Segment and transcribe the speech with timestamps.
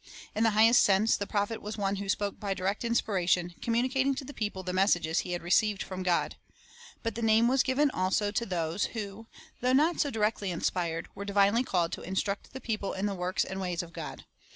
[0.33, 4.25] In the highest sense the prophet was one who spoke by direct inspiration, communicating to
[4.25, 6.37] the people the messages he had received from God.
[7.03, 9.27] But the name was given also to those who,
[9.61, 13.43] though not so directly inspired, were divinely called to instruct the people in the works
[13.45, 14.25] and ways of God.